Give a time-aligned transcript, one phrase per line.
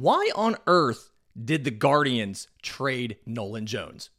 [0.00, 1.10] Why on earth
[1.44, 4.10] did the Guardians trade Nolan Jones?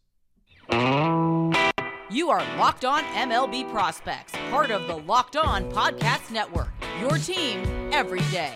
[0.74, 6.68] You are Locked On MLB Prospects, part of the Locked On Podcast Network.
[7.00, 7.64] Your team
[7.94, 8.56] every day.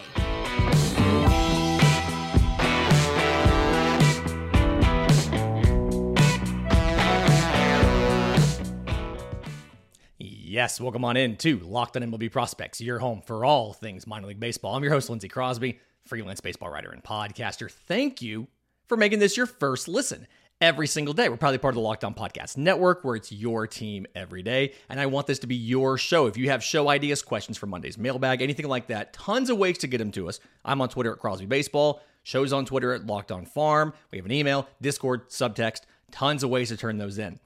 [10.19, 14.27] Yes, welcome on in to Locked On MLB Prospects, your home for all things minor
[14.27, 14.75] league baseball.
[14.75, 17.69] I'm your host, Lindsay Crosby, freelance baseball writer and podcaster.
[17.69, 18.47] Thank you
[18.87, 20.27] for making this your first listen
[20.61, 21.29] every single day.
[21.29, 24.73] We're probably part of the Locked On Podcast Network, where it's your team every day.
[24.89, 26.27] And I want this to be your show.
[26.27, 29.77] If you have show ideas, questions for Monday's mailbag, anything like that, tons of ways
[29.79, 30.39] to get them to us.
[30.63, 33.93] I'm on Twitter at Crosby Baseball, shows on Twitter at Locked On Farm.
[34.11, 35.81] We have an email, Discord, subtext,
[36.11, 37.39] tons of ways to turn those in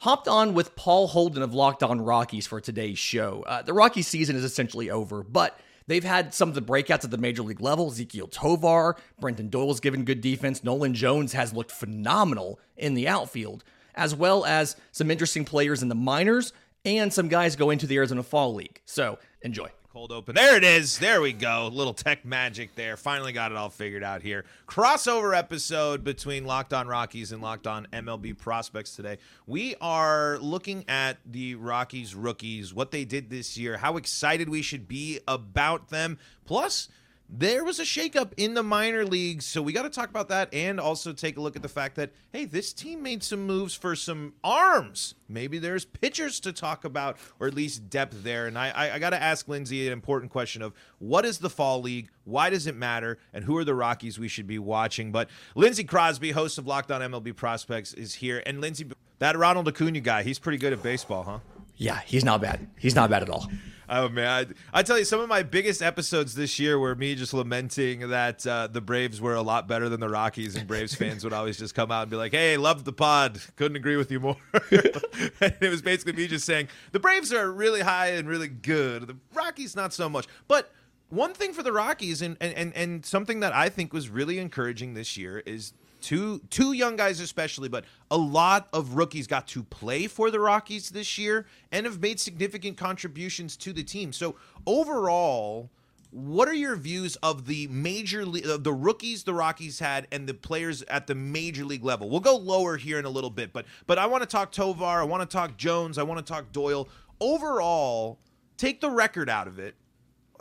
[0.00, 3.44] hopped on with Paul Holden of Locked On Rockies for today's show.
[3.46, 7.10] Uh, the Rockies season is essentially over, but they've had some of the breakouts at
[7.10, 7.90] the major league level.
[7.90, 10.64] Ezequiel Tovar, Brenton Doyle's given good defense.
[10.64, 13.62] Nolan Jones has looked phenomenal in the outfield,
[13.94, 16.52] as well as some interesting players in the minors
[16.84, 18.80] and some guys go into the Arizona Fall League.
[18.86, 19.68] So enjoy.
[19.92, 20.36] Cold open.
[20.36, 21.00] There it is.
[21.00, 21.68] There we go.
[21.72, 22.96] Little tech magic there.
[22.96, 24.44] Finally got it all figured out here.
[24.68, 29.18] Crossover episode between Locked On Rockies and Locked On MLB Prospects today.
[29.48, 34.62] We are looking at the Rockies rookies, what they did this year, how excited we
[34.62, 36.18] should be about them.
[36.44, 36.88] Plus,
[37.32, 39.46] there was a shakeup in the minor leagues.
[39.46, 41.94] So we got to talk about that and also take a look at the fact
[41.96, 45.14] that, hey, this team made some moves for some arms.
[45.28, 48.46] Maybe there's pitchers to talk about or at least depth there.
[48.46, 51.50] And I, I, I got to ask Lindsay an important question of what is the
[51.50, 52.08] fall league?
[52.24, 53.18] Why does it matter?
[53.32, 55.12] And who are the Rockies we should be watching?
[55.12, 58.42] But Lindsay Crosby, host of Locked On MLB Prospects, is here.
[58.44, 58.86] And Lindsay,
[59.20, 61.38] that Ronald Acuna guy, he's pretty good at baseball, huh?
[61.76, 62.68] Yeah, he's not bad.
[62.76, 63.48] He's not bad at all.
[63.92, 67.16] Oh man, I, I, tell you, some of my biggest episodes this year were me
[67.16, 70.94] just lamenting that uh, the Braves were a lot better than the Rockies, and Braves
[70.94, 73.96] fans would always just come out and be like, "Hey, loved the pod, couldn't agree
[73.96, 78.10] with you more." and it was basically me just saying the Braves are really high
[78.10, 80.28] and really good, the Rockies not so much.
[80.46, 80.70] But
[81.08, 84.94] one thing for the Rockies, and and and something that I think was really encouraging
[84.94, 89.62] this year is two two young guys especially, but a lot of rookies got to
[89.62, 94.12] play for the Rockies this year and have made significant contributions to the team.
[94.12, 95.70] So overall,
[96.10, 100.08] what are your views of the major league, uh, of the rookies the Rockies had
[100.10, 102.10] and the players at the major league level?
[102.10, 104.84] We'll go lower here in a little bit, but but I want to talk Tovar,
[104.84, 106.88] I want to talk Jones, I want to talk Doyle.
[107.20, 108.18] Overall,
[108.56, 109.76] take the record out of it.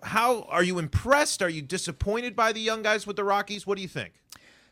[0.01, 1.41] How are you impressed?
[1.41, 3.67] Are you disappointed by the young guys with the Rockies?
[3.67, 4.13] What do you think?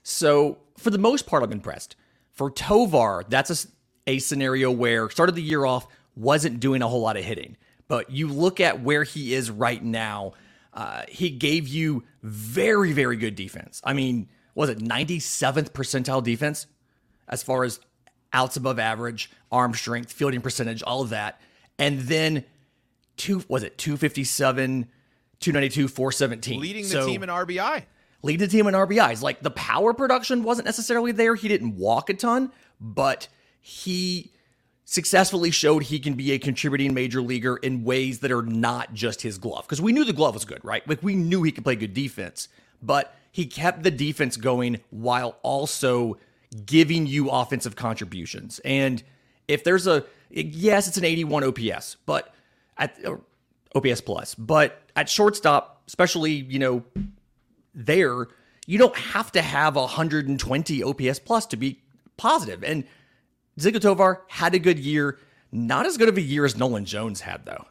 [0.09, 1.97] So, for the most part, I'm impressed.
[2.31, 3.68] For Tovar, that's a,
[4.09, 5.85] a scenario where started the year off,
[6.16, 7.57] wasn't doing a whole lot of hitting.
[7.90, 10.31] But you look at where he is right now,
[10.73, 13.81] uh, he gave you very, very good defense.
[13.84, 16.67] I mean, was it 97th percentile defense
[17.28, 17.81] as far as
[18.31, 21.41] outs above average, arm strength, fielding percentage, all of that.
[21.78, 22.46] And then
[23.17, 24.88] two was it 257,
[25.41, 26.62] 292, 417.
[26.62, 27.84] Leading the so, team in RBI
[28.27, 29.23] lead the team in RBIs.
[29.23, 31.33] Like the power production wasn't necessarily there.
[31.33, 33.27] He didn't walk a ton, but
[33.59, 34.31] he
[34.85, 39.21] successfully showed he can be a contributing major leaguer in ways that are not just
[39.21, 39.66] his glove.
[39.66, 40.87] Because we knew the glove was good, right?
[40.87, 42.49] Like we knew he could play good defense,
[42.81, 46.17] but he kept the defense going while also
[46.66, 48.59] giving you offensive contributions.
[48.63, 49.03] And
[49.47, 52.33] if there's a yes, it's an 81 OPS, but
[52.77, 52.97] at
[53.75, 56.83] OPS plus, but at shortstop, especially, you know,
[57.77, 58.27] there,
[58.65, 61.79] you don't have to have 120 OPS plus to be
[62.17, 62.63] positive.
[62.63, 62.83] And
[63.59, 65.17] Zico Tovar had a good year.
[65.51, 67.66] Not as good of a year as Nolan Jones had, though.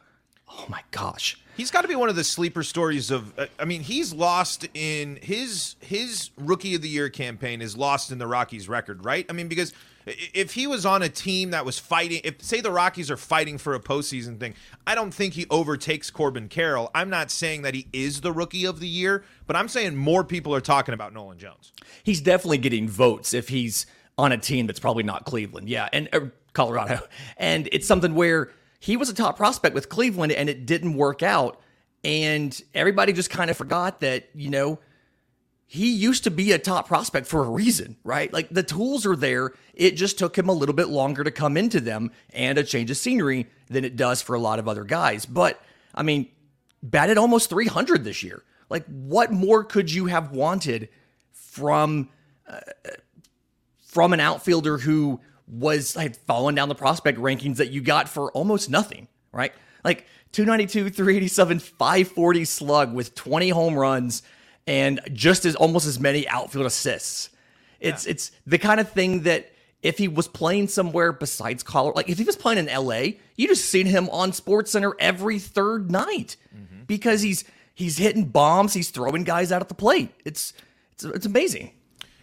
[0.49, 1.39] Oh my gosh.
[1.55, 3.37] He's got to be one of the sleeper stories of.
[3.37, 8.11] Uh, I mean, he's lost in his his rookie of the year campaign is lost
[8.11, 9.25] in the Rockies record, right?
[9.29, 9.73] I mean, because
[10.07, 13.57] if he was on a team that was fighting, if say the Rockies are fighting
[13.57, 16.89] for a postseason thing, I don't think he overtakes Corbin Carroll.
[16.95, 20.23] I'm not saying that he is the rookie of the year, but I'm saying more
[20.23, 21.73] people are talking about Nolan Jones.
[22.03, 23.85] He's definitely getting votes if he's
[24.17, 25.69] on a team that's probably not Cleveland.
[25.69, 26.21] Yeah, and uh,
[26.53, 27.01] Colorado.
[27.37, 31.21] And it's something where he was a top prospect with Cleveland and it didn't work
[31.21, 31.59] out.
[32.03, 34.79] And everybody just kind of forgot that, you know,
[35.69, 38.31] he used to be a top prospect for a reason, right?
[38.31, 39.51] Like the tools are there.
[39.73, 42.89] It just took him a little bit longer to come into them and a change
[42.89, 45.25] of scenery than it does for a lot of other guys.
[45.25, 45.61] But
[45.93, 46.29] I mean,
[46.81, 48.43] batted almost 300 this year.
[48.69, 50.87] Like, what more could you have wanted
[51.33, 52.09] from
[52.47, 52.59] uh,
[53.85, 58.31] from an outfielder who was had fallen down the prospect rankings that you got for
[58.31, 59.53] almost nothing, right?
[59.83, 64.23] Like 292, 387, 540 slug with 20 home runs
[64.67, 67.29] and just as almost as many outfield assists.
[67.79, 68.11] It's yeah.
[68.11, 72.17] it's the kind of thing that if he was playing somewhere besides Colorado, like if
[72.17, 76.35] he was playing in LA, you just seen him on Sports Center every third night
[76.55, 76.83] mm-hmm.
[76.85, 80.11] because he's he's hitting bombs, he's throwing guys out at the plate.
[80.25, 80.53] It's
[80.93, 81.71] it's it's amazing.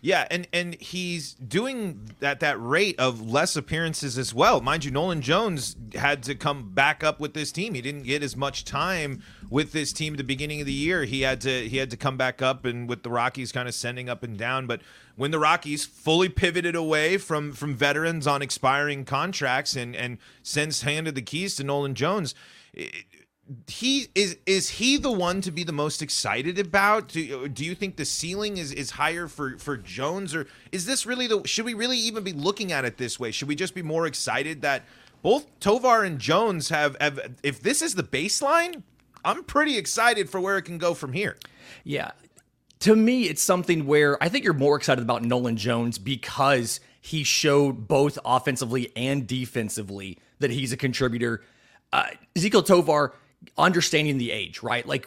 [0.04, 4.60] Yeah, and and he's doing at that rate of less appearances as well.
[4.60, 7.72] Mind you, Nolan Jones had to come back up with this team.
[7.72, 11.04] He didn't get as much time with this team at the beginning of the year.
[11.04, 13.74] He had to he had to come back up and with the Rockies kind of
[13.74, 14.66] sending up and down.
[14.66, 14.82] But
[15.16, 20.82] when the Rockies fully pivoted away from from veterans on expiring contracts and and since
[20.82, 22.34] handed the keys to Nolan Jones,
[22.74, 23.06] it,
[23.66, 27.08] he is is he the one to be the most excited about?
[27.08, 31.04] Do, do you think the ceiling is is higher for for jones or is this
[31.04, 33.30] really the should we really even be looking at it this way?
[33.30, 34.84] Should we just be more excited that
[35.22, 38.82] both tovar and jones have, have if this is the baseline
[39.24, 41.36] i'm pretty excited for where it can go from here.
[41.82, 42.12] Yeah.
[42.80, 47.24] To me it's something where i think you're more excited about nolan jones because he
[47.24, 51.42] showed both offensively and defensively that he's a contributor.
[51.92, 53.12] Uh, ezequiel tovar
[53.56, 54.86] understanding the age, right?
[54.86, 55.06] Like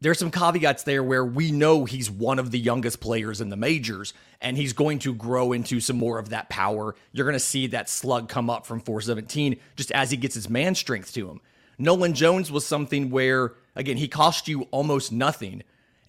[0.00, 3.56] there's some caveats there where we know he's one of the youngest players in the
[3.56, 6.94] majors and he's going to grow into some more of that power.
[7.12, 10.50] You're going to see that slug come up from 417 just as he gets his
[10.50, 11.40] man strength to him.
[11.78, 15.62] Nolan Jones was something where, again, he cost you almost nothing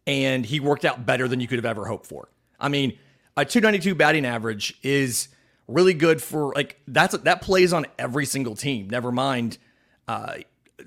[0.06, 2.28] and he worked out better than you could have ever hoped for.
[2.60, 2.98] I mean,
[3.38, 5.30] a 292 batting average is
[5.68, 8.90] really good for like that's that plays on every single team.
[8.90, 9.58] Never mind
[10.08, 10.36] uh,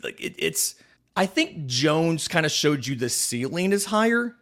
[0.03, 0.75] like it, it's
[1.17, 4.37] I think Jones kind of showed you the ceiling is higher.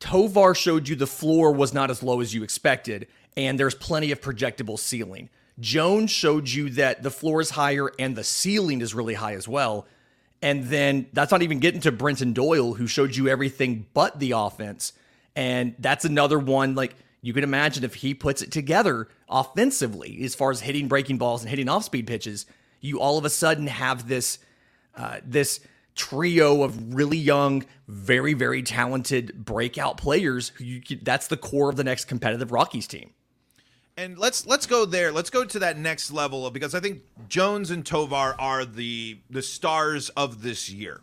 [0.00, 3.06] Tovar showed you the floor was not as low as you expected,
[3.36, 5.30] and there's plenty of projectable ceiling.
[5.60, 9.46] Jones showed you that the floor is higher and the ceiling is really high as
[9.46, 9.86] well.
[10.40, 14.32] And then that's not even getting to Brenton Doyle, who showed you everything but the
[14.32, 14.92] offense.
[15.36, 20.34] And that's another one, like you can imagine if he puts it together offensively, as
[20.34, 22.44] far as hitting breaking balls and hitting off speed pitches,
[22.80, 24.38] you all of a sudden have this
[24.96, 25.60] uh, this
[25.94, 31.76] trio of really young, very, very talented breakout players who you, that's the core of
[31.76, 33.12] the next competitive Rockies team.
[33.96, 35.12] And let's let's go there.
[35.12, 39.42] Let's go to that next level because I think Jones and Tovar are the the
[39.42, 41.00] stars of this year.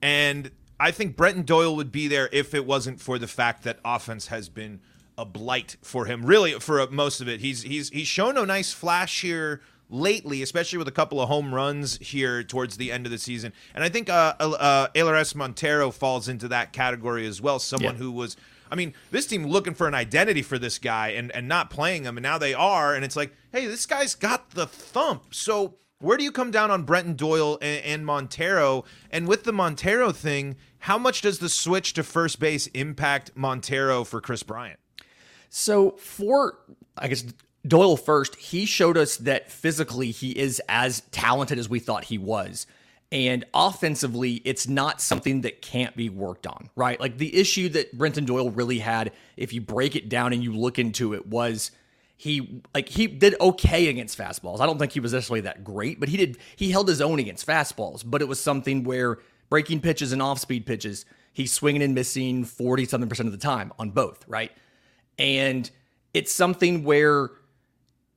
[0.00, 0.50] And
[0.80, 4.28] I think Brenton Doyle would be there if it wasn't for the fact that offense
[4.28, 4.80] has been
[5.18, 6.24] a blight for him.
[6.24, 9.60] Really, for most of it, he's he's he's shown a nice flash here
[9.92, 13.52] lately, especially with a couple of home runs here towards the end of the season.
[13.74, 17.58] And I think uh, uh, Elehuris Montero falls into that category as well.
[17.58, 18.00] Someone yeah.
[18.00, 18.36] who was,
[18.70, 22.04] I mean, this team looking for an identity for this guy and, and not playing
[22.04, 22.16] him.
[22.16, 22.94] And now they are.
[22.94, 25.34] And it's like, hey, this guy's got the thump.
[25.34, 28.84] So where do you come down on Brenton Doyle and, and Montero?
[29.10, 34.04] And with the Montero thing, how much does the switch to first base impact Montero
[34.04, 34.80] for Kris Bryant?
[35.48, 36.58] So for
[36.96, 37.24] I guess
[37.66, 42.18] Doyle first, he showed us that physically he is as talented as we thought he
[42.18, 42.66] was.
[43.12, 46.98] And offensively, it's not something that can't be worked on, right?
[46.98, 50.52] Like the issue that Brenton Doyle really had, if you break it down and you
[50.52, 51.70] look into it, was
[52.16, 54.60] he like he did okay against fastballs.
[54.60, 57.18] I don't think he was necessarily that great, but he did he held his own
[57.18, 58.02] against fastballs.
[58.04, 59.18] But it was something where
[59.50, 63.38] breaking pitches and off speed pitches, he's swinging and missing 40 something percent of the
[63.38, 64.52] time on both, right?
[65.18, 65.70] And
[66.14, 67.30] it's something where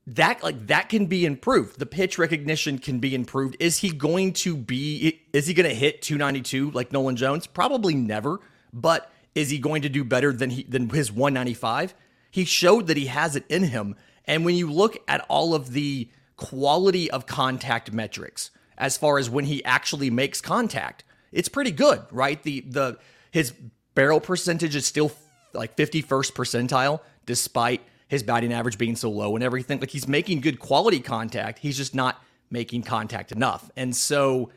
[0.07, 1.79] that like that can be improved.
[1.79, 3.57] The pitch recognition can be improved.
[3.59, 7.47] Is he going to be is he going to hit 292 like Nolan Jones?
[7.47, 8.39] Probably never,
[8.71, 11.95] but is he going to do better than he than his 195?
[12.29, 13.95] He showed that he has it in him.
[14.25, 19.29] And when you look at all of the quality of contact metrics as far as
[19.29, 22.41] when he actually makes contact, it's pretty good, right?
[22.43, 22.99] The the
[23.31, 23.53] his
[23.95, 25.11] barrel percentage is still
[25.53, 29.79] like 51st percentile despite his batting average being so low and everything.
[29.79, 31.59] Like he's making good quality contact.
[31.59, 33.69] He's just not making contact enough.
[33.75, 34.51] And so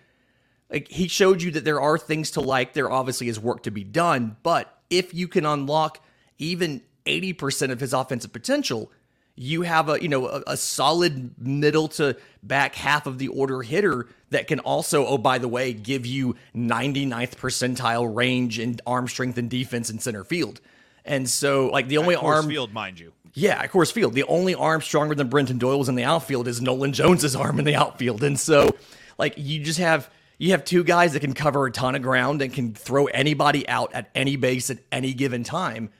[0.71, 2.75] like he showed you that there are things to like.
[2.75, 6.05] There obviously is work to be done, but if you can unlock
[6.38, 8.93] even 80% of his offensive potential,
[9.38, 13.62] you have a you know a, a, solid middle to back half of the order
[13.62, 19.07] hitter that can also oh by the way give you 99th percentile range and arm
[19.07, 20.61] strength and defense in center field
[21.05, 24.14] and so like the only arm field mind you yeah, of Coors Field.
[24.14, 27.64] The only arm stronger than Brenton Doyle's in the outfield is Nolan Jones's arm in
[27.64, 28.23] the outfield.
[28.23, 28.76] And so,
[29.18, 32.42] like, you just have you have two guys that can cover a ton of ground
[32.42, 35.90] and can throw anybody out at any base at any given time.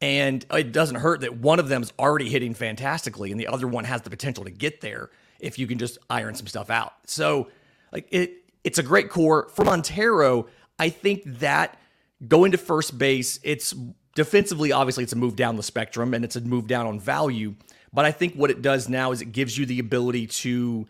[0.00, 3.84] And it doesn't hurt that one of them's already hitting fantastically and the other one
[3.84, 5.10] has the potential to get there
[5.40, 6.92] if you can just iron some stuff out.
[7.06, 7.48] So,
[7.92, 10.46] like it it's a great core for Montero.
[10.78, 11.78] I think that
[12.26, 13.74] going to first base, it's
[14.14, 17.54] defensively, obviously, it's a move down the spectrum and it's a move down on value.
[17.92, 20.86] But I think what it does now is it gives you the ability to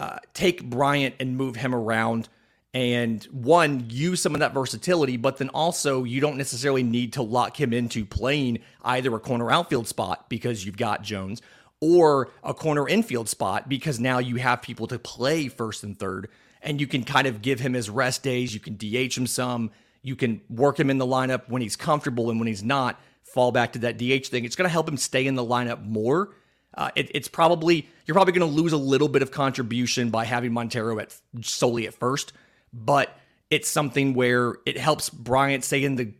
[0.00, 2.28] uh, take Bryant and move him around
[2.74, 7.22] and one use some of that versatility but then also you don't necessarily need to
[7.22, 11.42] lock him into playing either a corner outfield spot because you've got Jones
[11.80, 16.28] or a corner infield spot because now you have people to play first and third
[16.62, 19.70] and you can kind of give him his rest days you can DH him some
[20.02, 23.52] you can work him in the lineup when he's comfortable and when he's not fall
[23.52, 26.34] back to that DH thing it's going to help him stay in the lineup more
[26.74, 30.24] uh, it, it's probably you're probably going to lose a little bit of contribution by
[30.24, 32.32] having Montero at solely at first
[32.72, 33.16] but
[33.50, 36.14] it's something where it helps Bryant stay in the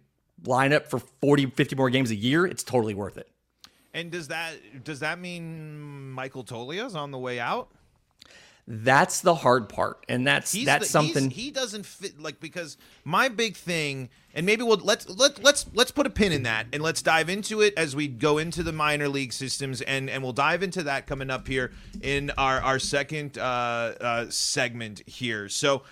[0.44, 2.46] lineup for 40, 50 more games a year.
[2.46, 3.28] It's totally worth it.
[3.94, 7.70] And does that does that mean Michael Toglia's on the way out?
[8.68, 12.20] That's the hard part, and that's he's that's the, something he doesn't fit.
[12.20, 16.30] Like because my big thing, and maybe we'll let's let let's let's put a pin
[16.30, 19.80] in that, and let's dive into it as we go into the minor league systems,
[19.80, 23.40] and and we'll dive into that coming up here in our our second uh,
[24.00, 25.48] uh, segment here.
[25.48, 25.82] So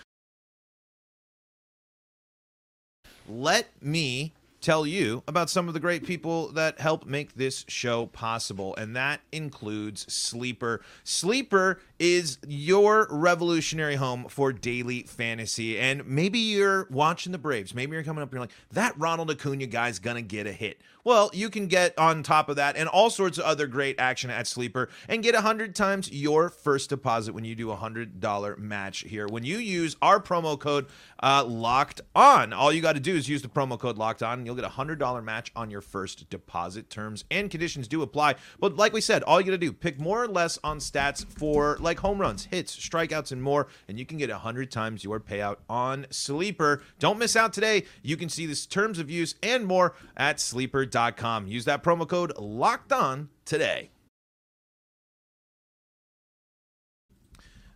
[3.29, 8.07] let me tell you about some of the great people that help make this show
[8.07, 10.83] possible, and that includes Sleeper.
[11.05, 15.79] Sleeper is your revolutionary home for daily fantasy.
[15.79, 17.75] And maybe you're watching the Braves.
[17.75, 20.81] Maybe you're coming up and you're like, that Ronald Acuna guy's to get a hit.
[21.03, 24.31] Well, you can get on top of that and all sorts of other great action
[24.31, 29.01] at Sleeper and get 100 times your first deposit when you do a $100 match
[29.01, 29.27] here.
[29.27, 30.87] When you use our promo code
[31.23, 34.39] uh, locked on, all you got to do is use the promo code locked on
[34.39, 36.91] and you'll get a $100 match on your first deposit.
[36.91, 38.35] Terms and conditions do apply.
[38.59, 41.25] But like we said, all you got to do, pick more or less on stats
[41.25, 45.19] for like home runs, hits, strikeouts, and more, and you can get 100 times your
[45.19, 46.83] payout on Sleeper.
[46.99, 47.85] Don't miss out today.
[48.03, 51.47] You can see the terms of use and more at Sleeper sleeper.com.
[51.47, 53.91] Use that promo code locked on today.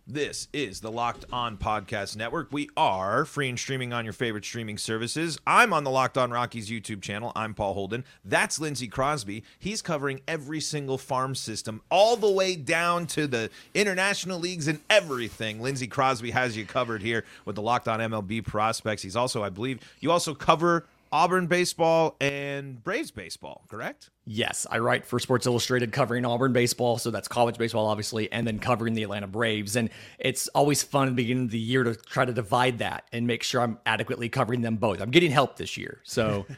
[0.07, 2.49] This is the Locked On Podcast Network.
[2.51, 5.39] We are free and streaming on your favorite streaming services.
[5.47, 7.31] I'm on the Locked On Rockies YouTube channel.
[7.35, 8.05] I'm Paul Holden.
[8.23, 9.43] That's Lindsay Crosby.
[9.57, 14.79] He's covering every single farm system, all the way down to the international leagues and
[14.91, 15.59] everything.
[15.59, 19.01] Lindsay Crosby has you covered here with the Locked On MLB prospects.
[19.01, 24.09] He's also, I believe, you also cover Auburn baseball and Braves baseball, correct?
[24.25, 28.45] Yes, I write for Sports Illustrated covering Auburn baseball, so that's college baseball, obviously, and
[28.45, 29.77] then covering the Atlanta Braves.
[29.77, 33.05] And it's always fun at the beginning of the year to try to divide that
[33.13, 34.99] and make sure I'm adequately covering them both.
[34.99, 36.45] I'm getting help this year, so.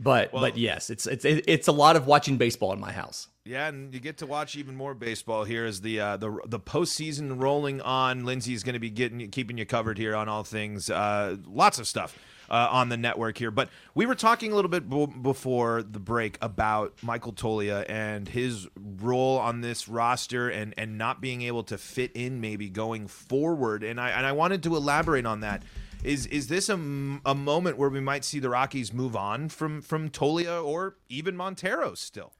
[0.00, 3.26] But well, but yes, it's it's it's a lot of watching baseball in my house.
[3.44, 6.60] Yeah, and you get to watch even more baseball here as the uh, the the
[6.60, 8.24] postseason rolling on.
[8.24, 10.88] Lindsay's going to be getting keeping you covered here on all things.
[10.88, 12.16] Uh, lots of stuff
[12.50, 13.50] uh, on the network here.
[13.50, 18.28] But we were talking a little bit b- before the break about Michael Toglia and
[18.28, 23.06] his role on this roster and and not being able to fit in maybe going
[23.06, 23.82] forward.
[23.82, 25.62] And I and I wanted to elaborate on that.
[26.04, 29.82] Is is this a, a moment where we might see the Rockies move on from
[29.82, 32.32] from Toglia or even Montero still?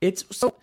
[0.00, 0.54] It's so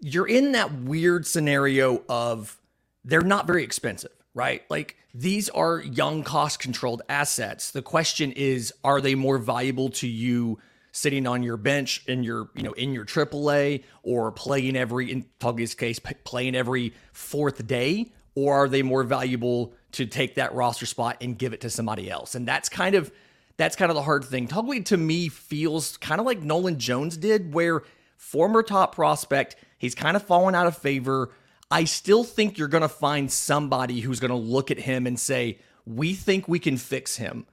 [0.00, 2.60] you're in that weird scenario of
[3.04, 4.62] they're not very expensive right?
[4.70, 7.70] Like these are young cost controlled assets.
[7.70, 10.58] The question is, are they more valuable to you
[10.92, 15.24] sitting on your bench in your, you know, in your AAA or playing every, in
[15.38, 18.12] Toglia's case, playing every fourth day?
[18.36, 22.08] Or are they more valuable to take that roster spot and give it to somebody
[22.10, 22.34] else?
[22.34, 23.12] And that's kind of,
[23.56, 24.46] that's kind of the hard thing.
[24.46, 27.82] Toglia to me feels kind of like Nolan Jones did, where
[28.16, 31.30] former top prospect, he's kind of fallen out of favor
[31.70, 35.18] I still think you're going to find somebody who's going to look at him and
[35.18, 37.46] say, We think we can fix him.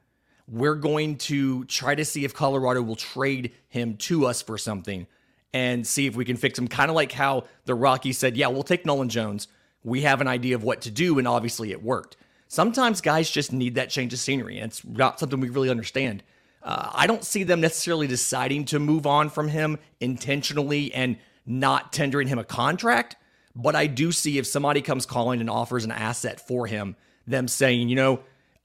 [0.47, 5.05] We're going to try to see if Colorado will trade him to us for something
[5.53, 6.67] and see if we can fix him.
[6.67, 9.47] Kind of like how the Rockies said, Yeah, we'll take Nolan Jones.
[9.83, 12.17] We have an idea of what to do, and obviously it worked.
[12.47, 16.23] Sometimes guys just need that change of scenery, and it's not something we really understand.
[16.63, 21.93] Uh, I don't see them necessarily deciding to move on from him intentionally and not
[21.93, 23.15] tendering him a contract.
[23.57, 26.95] But I do see if somebody comes calling and offers an asset for him,
[27.25, 28.19] them saying, you know,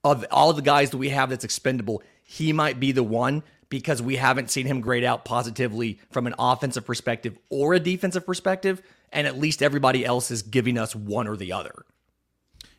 [0.04, 4.02] of all the guys that we have that's expendable, he might be the one because
[4.02, 8.82] we haven't seen him grade out positively from an offensive perspective or a defensive perspective.
[9.10, 11.86] And at least everybody else is giving us one or the other.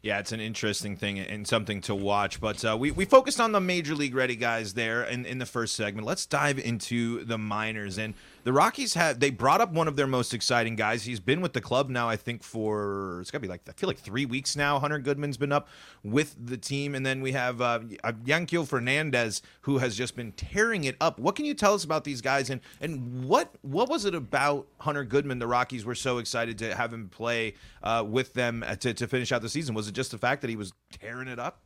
[0.04, 2.40] Yeah, it's an interesting thing and something to watch.
[2.40, 5.46] But uh, we, we focused on the major league ready guys there in, in the
[5.46, 6.06] first segment.
[6.06, 7.98] Let's dive into the minors.
[7.98, 11.04] And the Rockies have they brought up one of their most exciting guys.
[11.04, 13.88] He's been with the club now, I think, for it's gotta be like I feel
[13.88, 14.80] like three weeks now.
[14.80, 15.70] Hunter Goodman's been up
[16.04, 20.84] with the team, and then we have uh, Yanquiel Fernandez, who has just been tearing
[20.84, 21.20] it up.
[21.20, 24.68] What can you tell us about these guys, and and what what was it about
[24.80, 25.40] Hunter Goodman?
[25.40, 29.32] The Rockies were so excited to have him play uh, with them to, to finish
[29.32, 29.74] out the season.
[29.74, 31.62] Was it just the fact that he was tearing it up?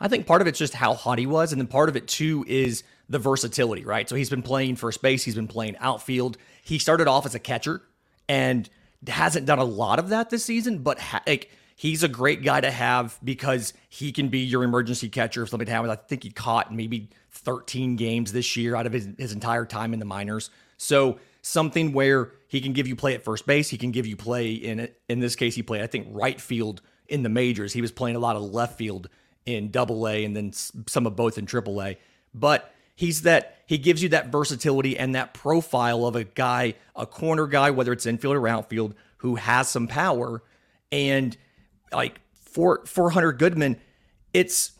[0.00, 2.06] I think part of it's just how hot he was, and then part of it
[2.06, 4.08] too is the versatility, right?
[4.08, 6.38] So he's been playing first base, he's been playing outfield.
[6.62, 7.82] He started off as a catcher
[8.28, 8.68] and
[9.06, 12.60] hasn't done a lot of that this season, but ha- like he's a great guy
[12.60, 15.92] to have because he can be your emergency catcher if something happens.
[15.92, 19.92] I think he caught maybe 13 games this year out of his, his entire time
[19.92, 20.50] in the minors.
[20.78, 24.16] So something where he can give you play at first base, he can give you
[24.16, 24.88] play in.
[25.08, 27.72] In this case, he played I think right field in the majors.
[27.72, 29.08] He was playing a lot of left field
[29.44, 31.98] in Double A and then some of both in Triple A.
[32.34, 37.06] But he's that he gives you that versatility and that profile of a guy, a
[37.06, 40.42] corner guy, whether it's infield or outfield, who has some power.
[40.90, 41.36] And
[41.92, 43.76] like for for Hunter Goodman,
[44.32, 44.72] it's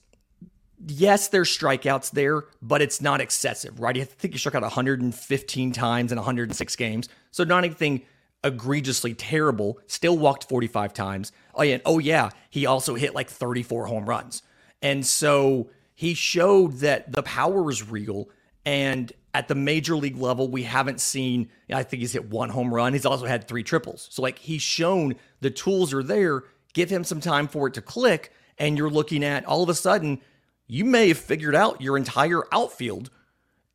[0.86, 3.96] yes, there's strikeouts there, but it's not excessive, right?
[3.96, 8.02] I think he struck out 115 times in 106 games, so not anything
[8.44, 9.78] egregiously terrible.
[9.86, 11.32] Still walked 45 times.
[11.54, 14.42] Oh yeah, oh yeah, he also hit like 34 home runs,
[14.80, 18.28] and so he showed that the power is real.
[18.64, 22.72] And at the major league level, we haven't seen, I think he's hit one home
[22.72, 22.92] run.
[22.92, 24.06] He's also had three triples.
[24.10, 26.44] So, like, he's shown the tools are there.
[26.74, 28.32] Give him some time for it to click.
[28.58, 30.20] And you're looking at all of a sudden,
[30.66, 33.10] you may have figured out your entire outfield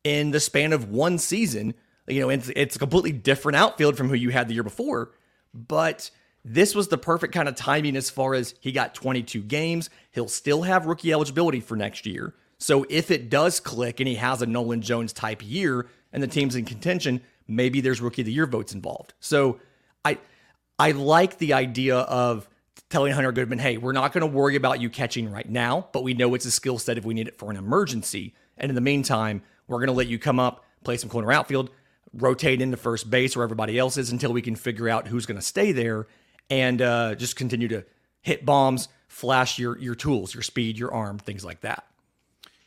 [0.04, 1.74] in the span of one season.
[2.06, 5.12] You know, it's, it's a completely different outfield from who you had the year before.
[5.54, 6.10] But
[6.44, 9.90] this was the perfect kind of timing as far as he got 22 games.
[10.10, 12.34] He'll still have rookie eligibility for next year.
[12.58, 16.28] So if it does click and he has a Nolan Jones type year and the
[16.28, 19.14] team's in contention, maybe there's rookie of the year votes involved.
[19.20, 19.60] So
[20.04, 20.18] I
[20.78, 22.48] I like the idea of
[22.88, 26.02] telling Hunter Goodman, hey, we're not going to worry about you catching right now, but
[26.02, 28.34] we know it's a skill set if we need it for an emergency.
[28.56, 31.70] And in the meantime, we're going to let you come up, play some corner outfield,
[32.12, 35.38] rotate into first base where everybody else is until we can figure out who's going
[35.38, 36.06] to stay there
[36.52, 37.82] and uh, just continue to
[38.20, 41.86] hit bombs, flash your your tools, your speed, your arm, things like that.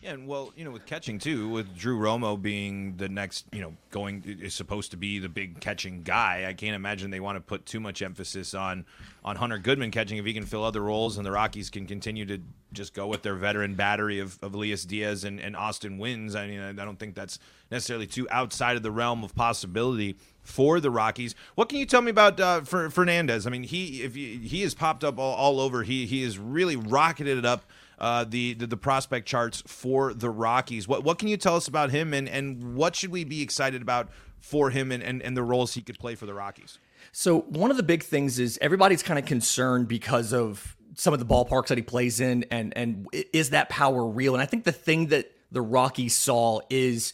[0.05, 3.59] Yeah, and well, you know, with catching too, with Drew Romo being the next, you
[3.59, 6.45] know, going is supposed to be the big catching guy.
[6.47, 8.85] I can't imagine they want to put too much emphasis on
[9.23, 12.23] on Hunter Goodman catching if he can fill other roles, and the Rockies can continue
[12.27, 12.37] to
[12.71, 16.35] just go with their veteran battery of, of Elias Diaz and, and Austin Wynns.
[16.35, 17.39] I mean, I don't think that's
[17.71, 21.33] necessarily too outside of the realm of possibility for the Rockies.
[21.55, 23.47] What can you tell me about uh, Fernandez?
[23.47, 25.81] I mean, he if he, he has popped up all, all over.
[25.81, 27.63] He he has really rocketed it up
[27.99, 30.88] uh, the, the, the prospect charts for the Rockies.
[30.88, 33.81] What what can you tell us about him, and and what should we be excited
[33.81, 36.79] about for him, and and, and the roles he could play for the Rockies?
[37.12, 41.19] So one of the big things is everybody's kind of concerned because of some of
[41.19, 44.34] the ballparks that he plays in, and and is that power real?
[44.34, 47.13] And I think the thing that the Rockies saw is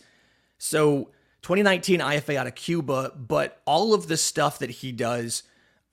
[0.58, 1.10] so
[1.44, 5.44] 2019 IFA out of Cuba, but all of the stuff that he does.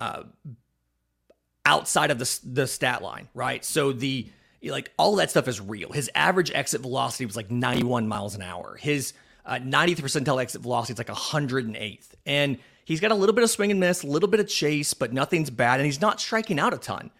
[0.01, 0.22] Uh,
[1.68, 3.62] outside of the the stat line, right?
[3.64, 4.29] So the
[4.62, 5.92] like all that stuff is real.
[5.92, 8.77] His average exit velocity was like 91 miles an hour.
[8.77, 9.12] His
[9.47, 12.09] uh, 90th percentile exit velocity is like 108th.
[12.27, 14.94] And he's got a little bit of swing and miss, a little bit of chase,
[14.94, 15.81] but nothing's bad.
[15.81, 17.11] And he's not striking out a ton.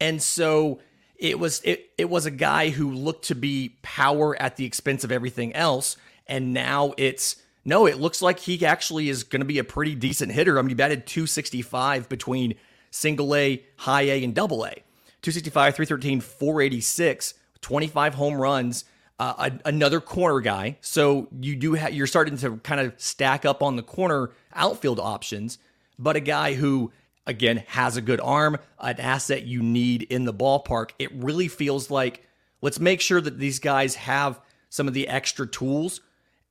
[0.00, 0.80] And so
[1.16, 5.04] it was it it was a guy who looked to be power at the expense
[5.04, 5.96] of everything else.
[6.26, 9.94] And now it's no, it looks like he actually is going to be a pretty
[9.94, 10.58] decent hitter.
[10.58, 12.56] I mean, he batted 265 between
[12.90, 14.83] single A, high A, and double A.
[15.24, 18.84] 265, 313, 486, 25 home runs.
[19.18, 20.76] Uh, another corner guy.
[20.80, 24.98] So you do have you're starting to kind of stack up on the corner outfield
[24.98, 25.58] options,
[25.98, 26.90] but a guy who
[27.24, 30.90] again has a good arm, an asset you need in the ballpark.
[30.98, 32.26] It really feels like
[32.60, 36.00] let's make sure that these guys have some of the extra tools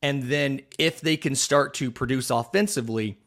[0.03, 3.17] and then if they can start to produce offensively,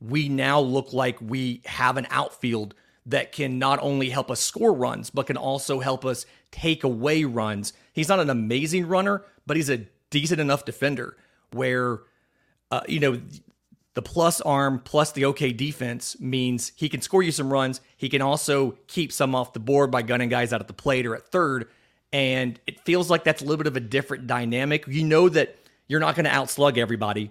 [0.00, 2.74] we now look like we have an outfield
[3.06, 7.24] that can not only help us score runs, but can also help us take away
[7.24, 7.72] runs.
[7.92, 11.16] He's not an amazing runner, but he's a decent enough defender
[11.52, 12.00] where,
[12.70, 13.20] uh, you know,
[13.94, 17.80] the plus arm plus the okay defense means he can score you some runs.
[17.96, 21.06] He can also keep some off the board by gunning guys out at the plate
[21.06, 21.68] or at third.
[22.12, 24.86] And it feels like that's a little bit of a different dynamic.
[24.86, 25.56] You know that
[25.88, 27.30] you're not going to outslug everybody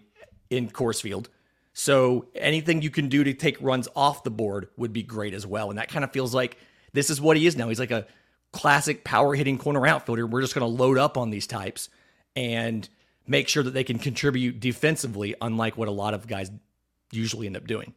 [0.50, 1.30] in Coors Field.
[1.74, 5.46] So anything you can do to take runs off the board would be great as
[5.46, 5.70] well.
[5.70, 6.58] And that kind of feels like
[6.94, 7.68] this is what he is now.
[7.70, 8.06] He's like a
[8.52, 10.28] classic power hitting corner outfielder.
[10.28, 11.90] We're just going to load up on these types
[12.36, 12.88] and
[13.28, 16.52] make sure that they can contribute defensively, unlike what a lot of guys
[17.12, 17.94] usually end up doing.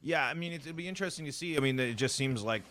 [0.00, 1.56] Yeah, I mean, it'd be interesting to see.
[1.56, 2.62] I mean, it just seems like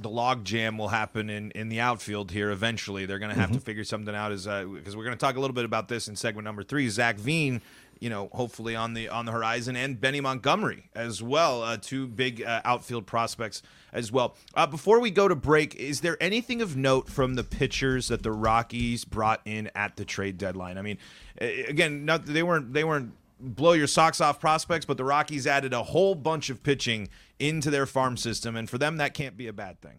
[0.00, 3.04] the log jam will happen in, in the outfield here eventually.
[3.04, 3.58] They're going to have mm-hmm.
[3.58, 5.88] to figure something out as because uh, we're going to talk a little bit about
[5.88, 6.88] this in segment number three.
[6.88, 7.60] Zach Veen,
[8.00, 12.06] you know, hopefully on the on the horizon, and Benny Montgomery as well, uh, two
[12.06, 14.36] big uh, outfield prospects as well.
[14.54, 18.22] Uh, before we go to break, is there anything of note from the pitchers that
[18.22, 20.78] the Rockies brought in at the trade deadline?
[20.78, 20.98] I mean,
[21.40, 25.72] again, not, they weren't they weren't blow your socks off prospects, but the Rockies added
[25.72, 27.08] a whole bunch of pitching
[27.38, 29.98] into their farm system, and for them, that can't be a bad thing.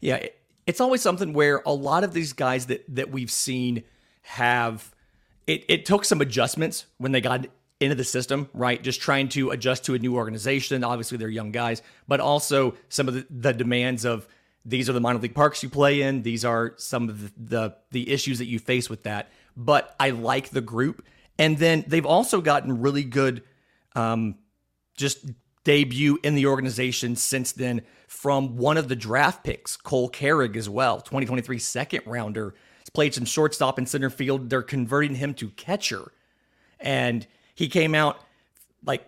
[0.00, 0.26] Yeah,
[0.66, 3.84] it's always something where a lot of these guys that that we've seen
[4.22, 4.94] have
[5.50, 5.64] it.
[5.68, 7.46] It took some adjustments when they got
[7.80, 8.82] into the system, right?
[8.82, 10.84] Just trying to adjust to a new organization.
[10.84, 14.28] Obviously, they're young guys, but also some of the, the demands of
[14.64, 16.22] these are the minor league parks you play in.
[16.22, 19.30] These are some of the, the the issues that you face with that.
[19.56, 21.04] But I like the group
[21.40, 23.42] and then they've also gotten really good
[23.96, 24.34] um,
[24.94, 25.24] just
[25.64, 30.68] debut in the organization since then from one of the draft picks, Cole Carrig as
[30.68, 32.54] well, 2023 second rounder.
[32.92, 34.50] Played some shortstop and center field.
[34.50, 36.12] They're converting him to catcher.
[36.78, 38.20] And he came out
[38.84, 39.06] like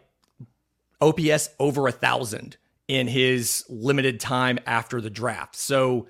[1.01, 2.57] OPS over a thousand
[2.89, 5.57] in his limited time after the draft.
[5.57, 6.09] So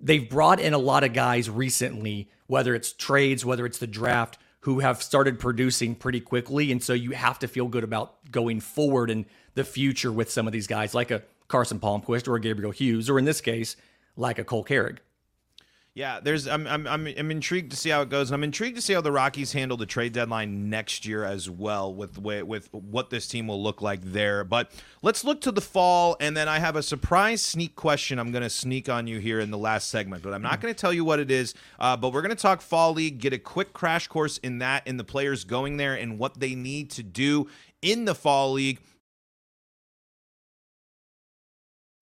[0.00, 4.38] they've brought in a lot of guys recently, whether it's trades, whether it's the draft,
[4.60, 6.70] who have started producing pretty quickly.
[6.70, 10.46] And so you have to feel good about going forward in the future with some
[10.46, 13.76] of these guys, like a Carson Palmquist or a Gabriel Hughes, or in this case,
[14.16, 14.98] like a Cole Carrig.
[15.92, 18.76] Yeah, there's I'm, I'm I'm I'm intrigued to see how it goes, and I'm intrigued
[18.76, 22.72] to see how the Rockies handle the trade deadline next year as well, with with
[22.72, 24.44] what this team will look like there.
[24.44, 24.70] But
[25.02, 28.20] let's look to the fall, and then I have a surprise sneak question.
[28.20, 30.72] I'm going to sneak on you here in the last segment, but I'm not going
[30.72, 31.54] to tell you what it is.
[31.80, 34.86] Uh, but we're going to talk fall league, get a quick crash course in that,
[34.86, 37.48] in the players going there, and what they need to do
[37.82, 38.78] in the fall league.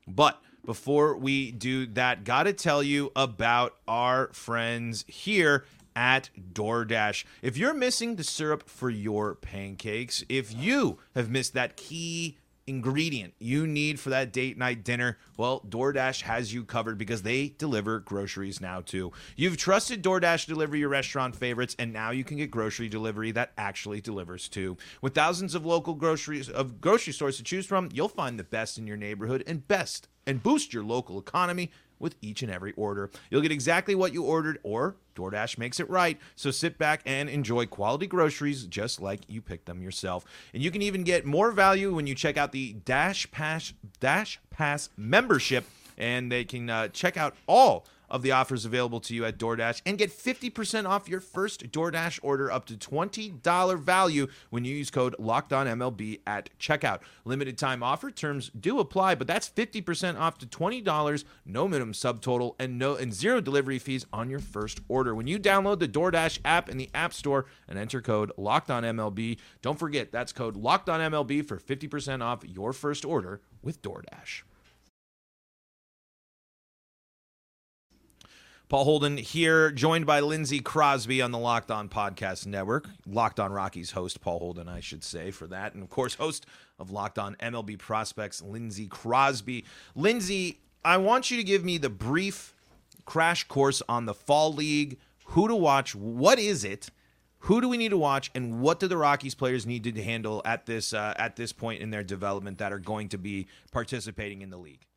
[0.06, 5.64] But before we do that, got to tell you about our friends here
[5.96, 7.24] at DoorDash.
[7.40, 12.36] If you're missing the syrup for your pancakes, if you have missed that key
[12.68, 17.48] ingredient you need for that date night dinner, well, DoorDash has you covered because they
[17.48, 19.12] deliver groceries now too.
[19.36, 23.30] You've trusted DoorDash to deliver your restaurant favorites, and now you can get grocery delivery
[23.32, 24.76] that actually delivers too.
[25.00, 28.78] With thousands of local groceries of grocery stores to choose from, you'll find the best
[28.78, 33.10] in your neighborhood and best and boost your local economy with each and every order.
[33.30, 36.18] You'll get exactly what you ordered, or DoorDash makes it right.
[36.36, 40.24] So sit back and enjoy quality groceries just like you picked them yourself.
[40.54, 44.40] And you can even get more value when you check out the Dash Pass Dash
[44.50, 45.64] Pass membership,
[45.96, 49.82] and they can uh, check out all of the offers available to you at DoorDash
[49.86, 54.90] and get 50% off your first DoorDash order up to $20 value when you use
[54.90, 57.00] code LOCKEDONMLB at checkout.
[57.24, 62.54] Limited time offer terms do apply, but that's 50% off to $20, no minimum subtotal
[62.58, 65.14] and no and zero delivery fees on your first order.
[65.14, 69.78] When you download the DoorDash app in the App Store and enter code LOCKEDONMLB, don't
[69.78, 74.42] forget that's code LOCKEDONMLB for 50% off your first order with DoorDash.
[78.68, 82.86] Paul Holden here, joined by Lindsay Crosby on the Locked On Podcast Network.
[83.06, 85.72] Locked On Rockies host, Paul Holden, I should say, for that.
[85.72, 86.44] And of course, host
[86.78, 89.64] of Locked On MLB Prospects, Lindsay Crosby.
[89.94, 92.54] Lindsay, I want you to give me the brief
[93.06, 96.90] crash course on the Fall League, who to watch, what is it,
[97.38, 100.42] who do we need to watch, and what do the Rockies players need to handle
[100.44, 104.42] at this uh, at this point in their development that are going to be participating
[104.42, 104.87] in the league?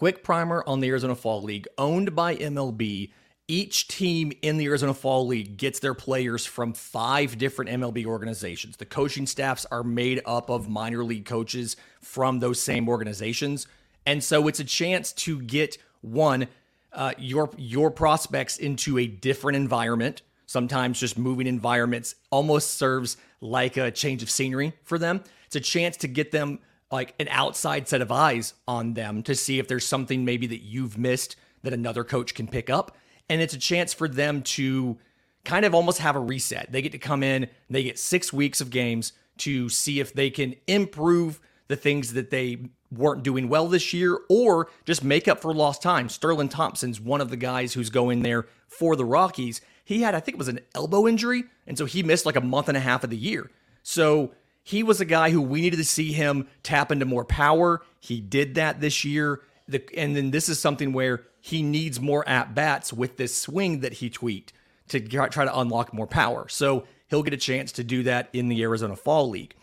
[0.00, 3.10] Quick primer on the Arizona Fall League, owned by MLB
[3.48, 8.78] each team in the Arizona Fall League gets their players from five different MLB organizations.
[8.78, 13.66] The coaching staffs are made up of minor league coaches from those same organizations.
[14.06, 16.48] And so it's a chance to get one,
[16.94, 20.22] uh, your your prospects into a different environment.
[20.46, 25.22] Sometimes just moving environments almost serves like a change of scenery for them.
[25.44, 29.34] It's a chance to get them like an outside set of eyes on them to
[29.34, 32.96] see if there's something maybe that you've missed that another coach can pick up
[33.30, 34.98] and it's a chance for them to
[35.44, 36.70] kind of almost have a reset.
[36.70, 40.28] They get to come in, they get six weeks of games to see if they
[40.28, 42.58] can improve the things that they
[42.90, 46.08] weren't doing well this year or just make up for lost time.
[46.08, 49.60] Sterling Thompson's one of the guys who's going there for the Rockies.
[49.84, 52.40] He had, I think it was an elbow injury, and so he missed like a
[52.40, 53.50] month and a half of the year.
[53.82, 54.32] So
[54.70, 57.82] he was a guy who we needed to see him tap into more power.
[57.98, 62.28] He did that this year the and then this is something where he needs more
[62.28, 64.52] at bats with this swing that he tweaked
[64.88, 66.48] to try to unlock more power.
[66.48, 69.54] So he'll get a chance to do that in the Arizona Fall League.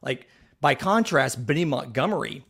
[0.00, 0.28] Like
[0.60, 2.44] by contrast, Benny Montgomery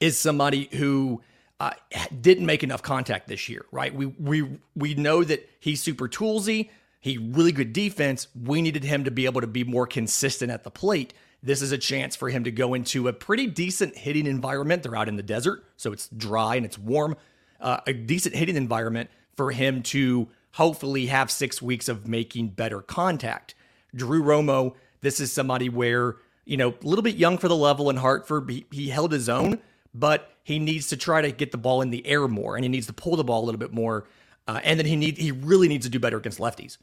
[0.00, 1.22] is somebody who
[1.58, 1.72] uh,
[2.20, 3.92] didn't make enough contact this year, right?
[3.92, 6.70] We we we know that he's super toolsy.
[7.00, 8.28] He really good defense.
[8.40, 11.14] We needed him to be able to be more consistent at the plate.
[11.42, 14.82] This is a chance for him to go into a pretty decent hitting environment.
[14.82, 17.16] They're out in the desert, so it's dry and it's warm.
[17.60, 22.80] Uh, a decent hitting environment for him to hopefully have six weeks of making better
[22.82, 23.54] contact.
[23.94, 27.88] Drew Romo, this is somebody where, you know, a little bit young for the level
[27.90, 28.50] in Hartford.
[28.50, 29.60] He, he held his own,
[29.94, 32.68] but he needs to try to get the ball in the air more and he
[32.68, 34.06] needs to pull the ball a little bit more.
[34.46, 36.78] Uh, and then he need he really needs to do better against lefties.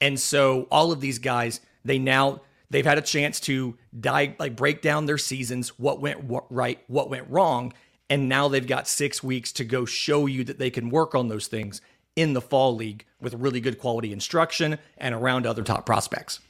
[0.00, 4.56] And so all of these guys, they now they've had a chance to die like
[4.56, 7.72] break down their seasons, what went right, what went wrong,
[8.10, 11.28] and now they've got 6 weeks to go show you that they can work on
[11.28, 11.80] those things
[12.16, 16.40] in the fall league with really good quality instruction and around other top prospects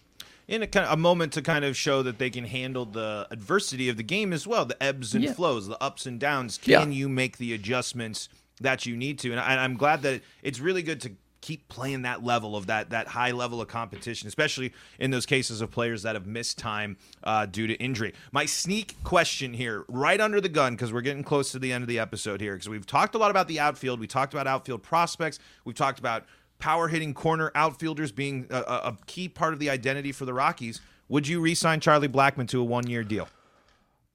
[0.49, 3.29] in a kind of a moment to kind of show that they can handle the
[3.31, 5.33] adversity of the game as well, the ebbs and yeah.
[5.33, 6.57] flows, the ups and downs.
[6.57, 6.99] Can yeah.
[6.99, 9.31] you make the adjustments that you need to?
[9.31, 12.91] And I, am glad that it's really good to keep playing that level of that
[12.91, 16.97] that high level of competition, especially in those cases of players that have missed time
[17.25, 18.13] uh, due to injury.
[18.33, 21.83] My sneak question here, right under the gun, because we're getting close to the end
[21.83, 24.47] of the episode here, because we've talked a lot about the outfield, we talked about
[24.47, 26.25] outfield prospects, we've talked about
[26.59, 30.81] power hitting corner outfielders being a, a key part of the identity for the Rockies.
[31.09, 33.29] Would you re-sign Charlie Blackmon to a one-year deal?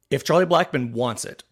[0.10, 1.44] If Charlie Blackmon wants it,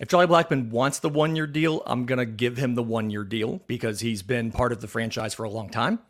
[0.00, 3.10] if Charlie Blackmon wants the one year deal, I'm going to give him the one
[3.10, 6.00] year deal because he's been part of the franchise for a long time.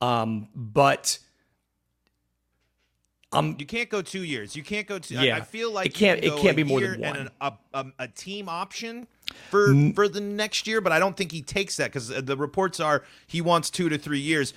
[0.00, 1.18] Um, but
[3.32, 4.56] um, you can't go two years.
[4.56, 5.14] You can't go two.
[5.14, 6.22] Yeah, I, I feel like it can't.
[6.22, 7.16] Can it can't be more than one.
[7.16, 9.06] And an, a, a, a, team option
[9.50, 9.94] for mm.
[9.94, 13.04] for the next year, but I don't think he takes that because the reports are
[13.26, 14.54] he wants two to three years.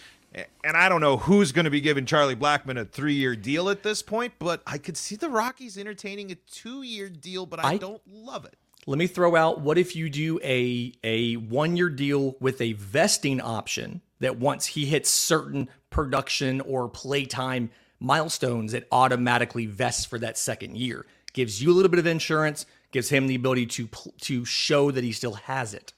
[0.64, 3.70] And I don't know who's going to be giving Charlie Blackmon a three year deal
[3.70, 7.60] at this point, but I could see the Rockies entertaining a two year deal, but
[7.60, 8.56] I, I don't love it.
[8.88, 12.74] Let me throw out what if you do a a one year deal with a
[12.74, 20.18] vesting option that once he hits certain production or playtime milestones, it automatically vests for
[20.20, 21.06] that second year.
[21.34, 23.90] Gives you a little bit of insurance, gives him the ability to
[24.22, 25.94] to show that he still has it.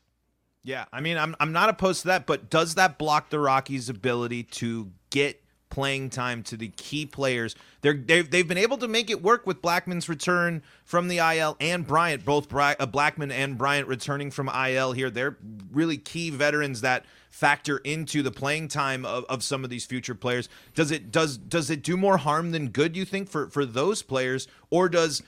[0.64, 3.90] Yeah, I mean, I'm I'm not opposed to that, but does that block the Rockies'
[3.90, 5.43] ability to get
[5.74, 7.56] playing time to the key players.
[7.82, 11.58] They're they've, they've been able to make it work with Blackmon's return from the IL
[11.60, 15.10] and Bryant, both uh, Blackmon and Bryant returning from IL here.
[15.10, 15.36] They're
[15.72, 20.14] really key veterans that factor into the playing time of, of some of these future
[20.14, 20.48] players.
[20.76, 22.96] Does it does does it do more harm than good?
[22.96, 25.24] You think for for those players, or does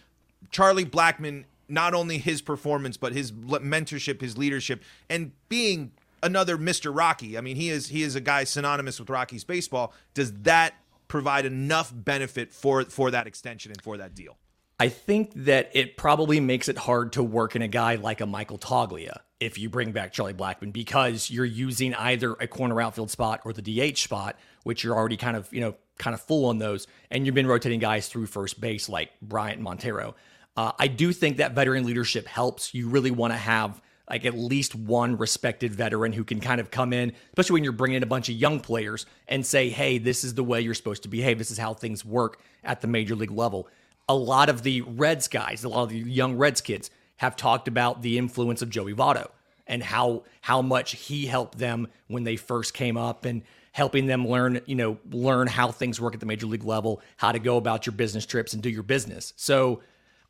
[0.52, 5.92] Charlie Blackmon not only his performance but his mentorship, his leadership, and being
[6.26, 6.96] another Mr.
[6.96, 7.38] Rocky.
[7.38, 9.94] I mean, he is he is a guy synonymous with Rockies baseball.
[10.14, 10.74] Does that
[11.08, 14.38] provide enough benefit for for that extension and for that deal?
[14.78, 18.26] I think that it probably makes it hard to work in a guy like a
[18.26, 23.10] Michael Toglia if you bring back Charlie Blackmon because you're using either a corner outfield
[23.10, 26.46] spot or the DH spot, which you're already kind of, you know, kind of full
[26.46, 30.16] on those, and you've been rotating guys through first base like Bryant Montero.
[30.58, 32.74] Uh, I do think that veteran leadership helps.
[32.74, 36.72] You really want to have like at least one respected veteran who can kind of
[36.72, 39.98] come in, especially when you're bringing in a bunch of young players and say, hey,
[39.98, 41.38] this is the way you're supposed to behave.
[41.38, 43.68] This is how things work at the major league level.
[44.08, 47.68] A lot of the Reds guys, a lot of the young Reds kids have talked
[47.68, 49.30] about the influence of Joey Votto
[49.68, 53.42] and how how much he helped them when they first came up and
[53.72, 57.32] helping them learn, you know, learn how things work at the major league level, how
[57.32, 59.34] to go about your business trips and do your business.
[59.36, 59.82] So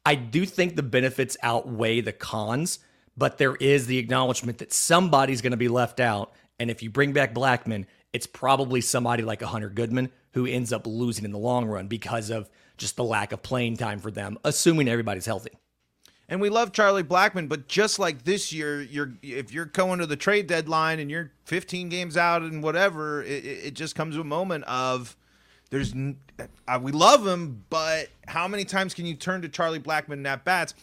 [0.05, 2.79] I do think the benefits outweigh the cons
[3.17, 6.33] but there is the acknowledgement that somebody's going to be left out.
[6.59, 10.71] And if you bring back Blackmon, it's probably somebody like a Hunter Goodman who ends
[10.71, 14.11] up losing in the long run because of just the lack of playing time for
[14.11, 15.51] them, assuming everybody's healthy.
[16.27, 20.07] And we love Charlie Blackmon, but just like this year, you're if you're going to
[20.07, 24.21] the trade deadline and you're 15 games out and whatever, it, it just comes to
[24.21, 25.15] a moment of
[25.69, 30.25] there's uh, we love him, but how many times can you turn to Charlie Blackmon
[30.25, 30.73] at bats,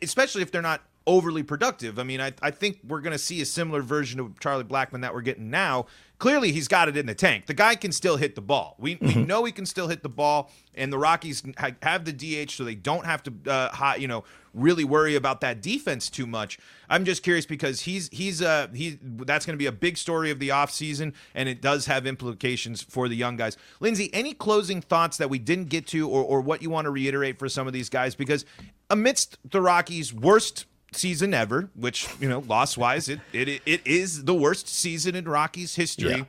[0.00, 1.98] especially if they're not overly productive.
[1.98, 5.02] I mean, I, I think we're going to see a similar version of Charlie Blackmon
[5.02, 5.86] that we're getting now.
[6.18, 7.46] Clearly, he's got it in the tank.
[7.46, 8.76] The guy can still hit the ball.
[8.78, 9.20] We, mm-hmm.
[9.20, 12.52] we know he can still hit the ball, and the Rockies ha- have the DH,
[12.52, 16.26] so they don't have to, uh, hot, you know, really worry about that defense too
[16.26, 16.58] much.
[16.88, 20.30] I'm just curious because he's he's uh he that's going to be a big story
[20.30, 23.56] of the offseason and it does have implications for the young guys.
[23.80, 26.90] Lindsay, any closing thoughts that we didn't get to or or what you want to
[26.90, 28.44] reiterate for some of these guys because
[28.90, 34.24] amidst the Rockies' worst season ever, which you know, loss wise, it, it it is
[34.24, 36.10] the worst season in Rockies history.
[36.10, 36.24] Yeah.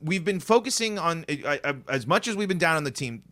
[0.00, 3.22] We've been focusing on uh, I, as much as we've been down on the team.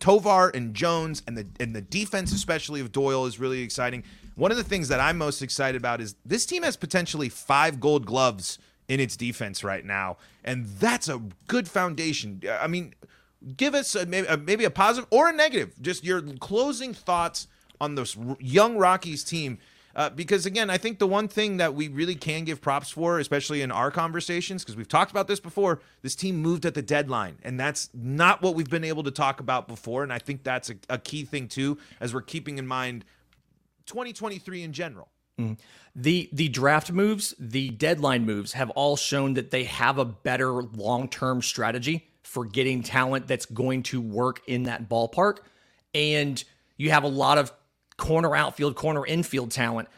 [0.00, 4.04] Tovar and Jones and the and the defense, especially of Doyle, is really exciting.
[4.34, 7.80] One of the things that I'm most excited about is this team has potentially five
[7.80, 12.42] Gold Gloves in its defense right now, and that's a good foundation.
[12.60, 12.94] I mean,
[13.56, 15.74] give us a, maybe, a, maybe a positive or a negative.
[15.80, 17.46] Just your closing thoughts
[17.80, 19.58] on this young Rockies team.
[19.96, 23.18] Uh, because again, I think the one thing that we really can give props for,
[23.18, 26.82] especially in our conversations, because we've talked about this before, this team moved at the
[26.82, 30.02] deadline, and that's not what we've been able to talk about before.
[30.02, 33.04] And I think that's a, a key thing too, as we're keeping in mind
[33.86, 35.08] 2023 in general.
[35.96, 40.52] The the draft moves, the deadline moves have all shown that they have a better
[40.62, 45.38] long-term strategy for getting talent that's going to work in that ballpark.
[45.92, 46.42] And
[46.76, 47.52] you have a lot of
[47.96, 49.88] corner outfield, corner infield talent.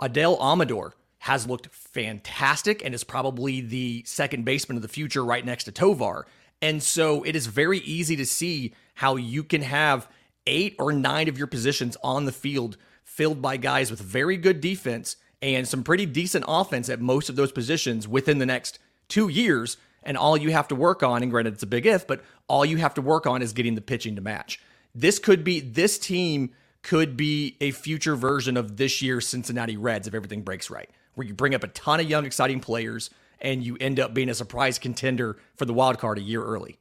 [0.00, 5.44] Adael Amador has looked fantastic and is probably the second baseman of the future right
[5.44, 6.26] next to Tovar.
[6.62, 10.08] And so it is very easy to see how you can have
[10.46, 14.60] eight or nine of your positions on the field filled by guys with very good
[14.60, 19.28] defense and some pretty decent offense at most of those positions within the next two
[19.28, 19.76] years.
[20.02, 22.64] And all you have to work on, and granted it's a big if, but all
[22.64, 24.60] you have to work on is getting the pitching to match.
[24.94, 26.50] This could be, this team
[26.88, 31.26] could be a future version of this year's Cincinnati Reds if everything breaks right, where
[31.26, 34.34] you bring up a ton of young, exciting players and you end up being a
[34.34, 36.78] surprise contender for the wild card a year early.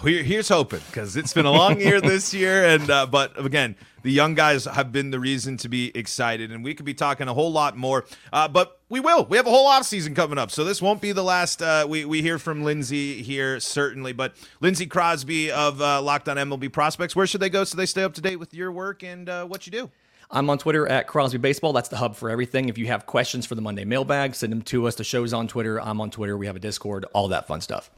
[0.00, 4.12] Here's hoping because it's been a long year this year, and uh, but again, the
[4.12, 7.34] young guys have been the reason to be excited, and we could be talking a
[7.34, 8.04] whole lot more.
[8.32, 9.24] Uh, but we will.
[9.24, 11.84] We have a whole off season coming up, so this won't be the last uh,
[11.88, 14.12] we we hear from Lindsay here certainly.
[14.12, 17.86] But Lindsay Crosby of uh, Locked On MLB Prospects, where should they go so they
[17.86, 19.90] stay up to date with your work and uh, what you do?
[20.30, 21.72] I'm on Twitter at Crosby Baseball.
[21.72, 22.68] That's the hub for everything.
[22.68, 24.94] If you have questions for the Monday mailbag, send them to us.
[24.94, 25.80] The show's on Twitter.
[25.80, 26.38] I'm on Twitter.
[26.38, 27.90] We have a Discord, all that fun stuff.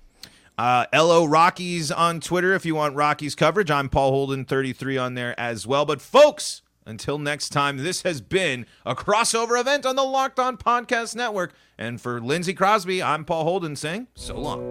[0.56, 3.70] Uh, LO Rockies on Twitter if you want Rockies coverage.
[3.70, 5.84] I'm Paul Holden 33 on there as well.
[5.84, 10.56] But folks, until next time, this has been a crossover event on the Locked On
[10.56, 11.52] Podcast Network.
[11.76, 14.68] And for Lindsay Crosby, I'm Paul Holden saying so long.